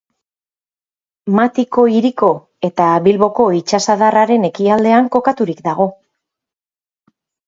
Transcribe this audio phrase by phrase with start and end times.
[1.39, 2.29] Matiko hiriko
[2.69, 5.87] eta Bilboko itsasadarraren ekialdean kokaturik dago.